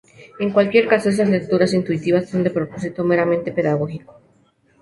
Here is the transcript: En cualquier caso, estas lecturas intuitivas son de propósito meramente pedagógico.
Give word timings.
En 0.39 0.49
cualquier 0.51 0.87
caso, 0.87 1.09
estas 1.09 1.29
lecturas 1.29 1.75
intuitivas 1.75 2.27
son 2.27 2.41
de 2.43 2.49
propósito 2.49 3.03
meramente 3.03 3.51
pedagógico. 3.51 4.19